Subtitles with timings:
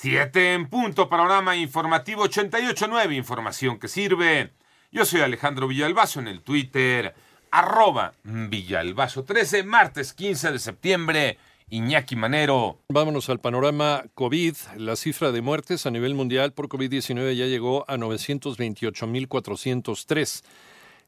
[0.00, 4.52] Siete en punto, panorama informativo 88.9, información que sirve.
[4.92, 7.16] Yo soy Alejandro Villalbazo en el Twitter,
[7.50, 11.36] arroba Villalbazo 13, martes 15 de septiembre.
[11.68, 12.78] Iñaki Manero.
[12.90, 14.54] Vámonos al panorama COVID.
[14.76, 20.44] La cifra de muertes a nivel mundial por COVID-19 ya llegó a 928.403.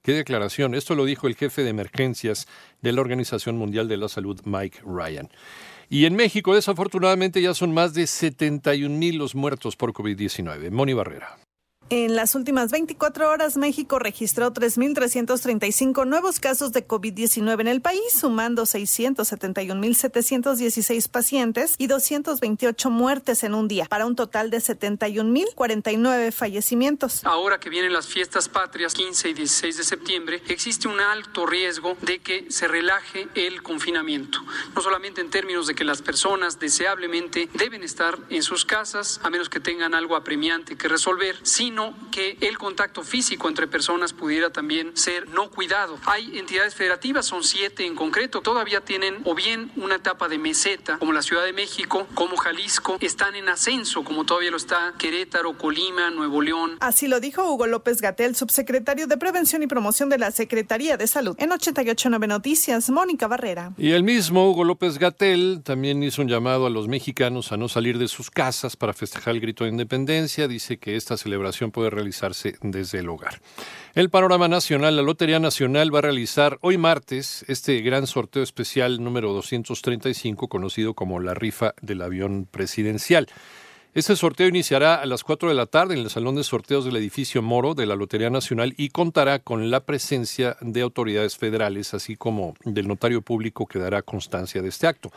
[0.01, 0.75] Qué declaración.
[0.75, 2.47] Esto lo dijo el jefe de emergencias
[2.81, 5.29] de la Organización Mundial de la Salud, Mike Ryan.
[5.89, 10.69] Y en México, desafortunadamente, ya son más de 71 mil los muertos por COVID-19.
[10.71, 11.37] Moni Barrera.
[11.91, 17.99] En las últimas 24 horas, México registró 3.335 nuevos casos de COVID-19 en el país,
[18.11, 27.25] sumando 671.716 pacientes y 228 muertes en un día, para un total de 71.049 fallecimientos.
[27.25, 31.97] Ahora que vienen las fiestas patrias, 15 y 16 de septiembre, existe un alto riesgo
[32.03, 34.37] de que se relaje el confinamiento,
[34.75, 39.31] no solamente en términos de que las personas deseablemente deben estar en sus casas, a
[39.31, 41.78] menos que tengan algo apremiante que resolver, sino
[42.11, 45.97] que el contacto físico entre personas pudiera también ser no cuidado.
[46.05, 50.97] Hay entidades federativas, son siete en concreto, todavía tienen o bien una etapa de meseta,
[50.97, 55.57] como la Ciudad de México, como Jalisco, están en ascenso, como todavía lo está Querétaro,
[55.57, 56.77] Colima, Nuevo León.
[56.79, 61.07] Así lo dijo Hugo López Gatel, subsecretario de Prevención y Promoción de la Secretaría de
[61.07, 61.35] Salud.
[61.39, 63.73] En 889 Noticias, Mónica Barrera.
[63.77, 67.69] Y el mismo Hugo López Gatel también hizo un llamado a los mexicanos a no
[67.69, 70.47] salir de sus casas para festejar el grito de independencia.
[70.47, 73.41] Dice que esta celebración puede realizarse desde el hogar.
[73.95, 79.03] El panorama nacional, la Lotería Nacional va a realizar hoy martes este gran sorteo especial
[79.03, 83.27] número 235 conocido como la rifa del avión presidencial.
[83.95, 86.95] Este sorteo iniciará a las 4 de la tarde en el Salón de Sorteos del
[86.95, 92.15] edificio Moro de la Lotería Nacional y contará con la presencia de autoridades federales, así
[92.15, 95.11] como del notario público que dará constancia de este acto.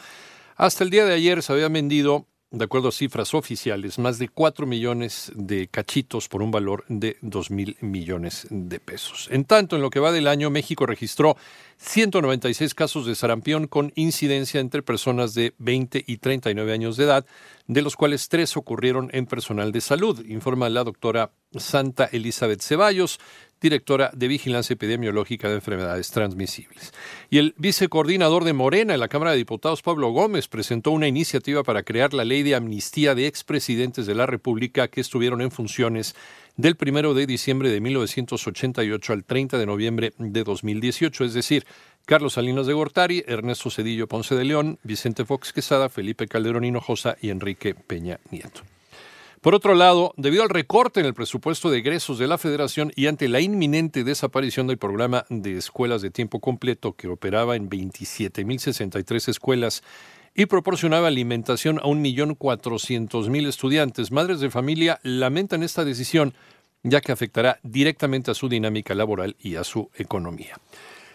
[0.57, 4.29] Hasta el día de ayer se habían vendido de acuerdo a cifras oficiales, más de
[4.29, 9.29] 4 millones de cachitos por un valor de 2 mil millones de pesos.
[9.31, 11.37] En tanto, en lo que va del año, México registró
[11.79, 17.27] 196 casos de sarampión con incidencia entre personas de 20 y 39 años de edad,
[17.72, 23.19] de los cuales tres ocurrieron en personal de salud, informa la doctora Santa Elizabeth Ceballos,
[23.60, 26.93] directora de Vigilancia Epidemiológica de Enfermedades Transmisibles.
[27.31, 31.62] Y el vicecoordinador de Morena en la Cámara de Diputados, Pablo Gómez, presentó una iniciativa
[31.62, 36.16] para crear la ley de amnistía de expresidentes de la República que estuvieron en funciones
[36.57, 41.65] del 1 de diciembre de 1988 al 30 de noviembre de 2018, es decir,
[42.05, 47.17] Carlos Salinas de Gortari, Ernesto Cedillo Ponce de León, Vicente Fox Quesada, Felipe Calderón Hinojosa
[47.21, 48.62] y Enrique Peña Nieto.
[49.41, 53.09] Por otro lado, debido al recorte en el presupuesto de egresos de la Federación y
[53.09, 59.29] ante la inminente desaparición del programa de escuelas de tiempo completo que operaba en 27.063
[59.29, 59.83] escuelas
[60.34, 66.34] y proporcionaba alimentación a 1.400.000 estudiantes, madres de familia lamentan esta decisión
[66.82, 70.59] ya que afectará directamente a su dinámica laboral y a su economía.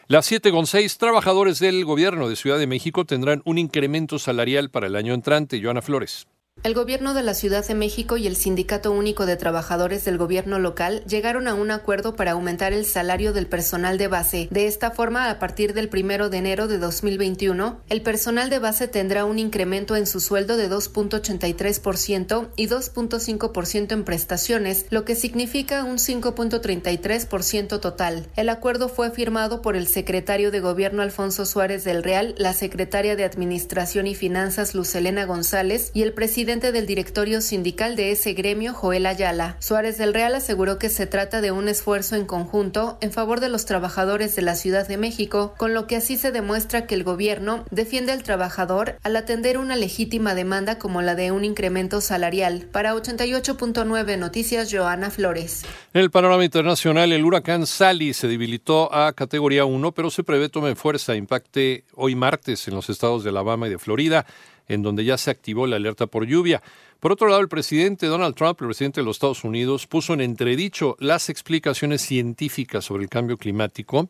[0.07, 4.95] Las 7,6 trabajadores del gobierno de Ciudad de México tendrán un incremento salarial para el
[4.95, 5.61] año entrante.
[5.61, 6.27] Joana Flores.
[6.63, 10.57] El gobierno de la Ciudad de México y el Sindicato Único de Trabajadores del Gobierno
[10.57, 14.47] local llegaron a un acuerdo para aumentar el salario del personal de base.
[14.49, 18.87] De esta forma, a partir del primero de enero de 2021, el personal de base
[18.87, 25.83] tendrá un incremento en su sueldo de 2.83% y 2.5% en prestaciones, lo que significa
[25.83, 28.27] un 5.33% total.
[28.35, 33.15] El acuerdo fue firmado por el secretario de Gobierno Alfonso Suárez del Real, la secretaria
[33.15, 38.73] de Administración y Finanzas Lucelena González y el presidente del directorio sindical de ese gremio,
[38.73, 39.57] Joel Ayala.
[39.59, 43.49] Suárez del Real aseguró que se trata de un esfuerzo en conjunto en favor de
[43.49, 47.03] los trabajadores de la Ciudad de México, con lo que así se demuestra que el
[47.03, 52.69] gobierno defiende al trabajador al atender una legítima demanda como la de un incremento salarial.
[52.71, 55.65] Para 88.9 Noticias, Joana Flores.
[55.93, 60.47] En el panorama internacional, el huracán Sally se debilitó a categoría 1, pero se prevé
[60.47, 64.25] tome fuerza, impacte hoy martes en los estados de Alabama y de Florida
[64.67, 66.61] en donde ya se activó la alerta por lluvia.
[66.99, 70.21] Por otro lado, el presidente Donald Trump, el presidente de los Estados Unidos, puso en
[70.21, 74.09] entredicho las explicaciones científicas sobre el cambio climático.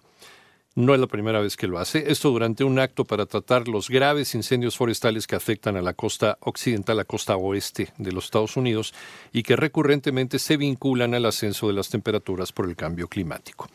[0.76, 2.12] No es la primera vez que lo hace.
[2.12, 6.38] Esto durante un acto para tratar los graves incendios forestales que afectan a la costa
[6.42, 8.94] occidental, la costa oeste de los Estados Unidos
[9.34, 13.68] y que recurrentemente se vinculan al ascenso de las temperaturas por el cambio climático.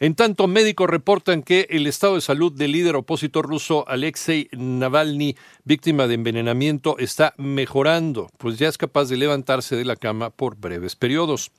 [0.00, 5.34] En tanto, médicos reportan que el estado de salud del líder opositor ruso Alexei Navalny,
[5.64, 10.56] víctima de envenenamiento, está mejorando, pues ya es capaz de levantarse de la cama por
[10.56, 11.50] breves periodos.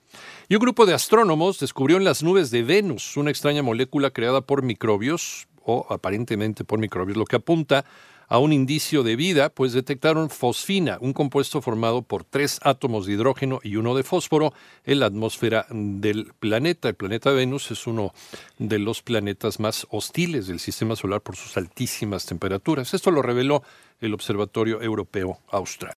[0.47, 4.39] Y un grupo de astrónomos descubrió en las nubes de Venus una extraña molécula creada
[4.39, 7.83] por microbios, o aparentemente por microbios, lo que apunta
[8.29, 13.13] a un indicio de vida, pues detectaron fosfina, un compuesto formado por tres átomos de
[13.13, 14.53] hidrógeno y uno de fósforo
[14.85, 16.89] en la atmósfera del planeta.
[16.89, 18.13] El planeta Venus es uno
[18.59, 22.93] de los planetas más hostiles del sistema solar por sus altísimas temperaturas.
[22.93, 23.63] Esto lo reveló
[23.99, 25.87] el Observatorio Europeo Austral.